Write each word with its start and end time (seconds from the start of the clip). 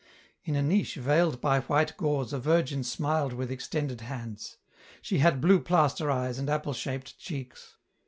In 0.43 0.55
a 0.55 0.63
niche 0.63 0.95
veiled 0.95 1.39
by 1.39 1.59
white 1.59 1.95
gauze 1.95 2.33
a 2.33 2.39
Virgin 2.39 2.83
smiled 2.83 3.33
with 3.33 3.51
extended 3.51 4.01
hands. 4.01 4.57
She 5.03 5.19
had 5.19 5.39
blue 5.39 5.59
plaster 5.59 6.09
eyes 6.09 6.39
and 6.39 6.49
apple 6.49 6.73
shaped 6.73 7.19
cheeks. 7.19 7.77